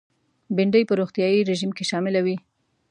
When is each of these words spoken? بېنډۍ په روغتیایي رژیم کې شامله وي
بېنډۍ 0.55 0.83
په 0.87 0.93
روغتیایي 0.99 1.41
رژیم 1.49 1.71
کې 1.77 1.83
شامله 1.89 2.19
وي 2.25 2.37